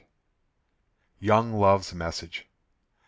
[1.19, 2.47] YOUNG LOVE'S MESSAGE.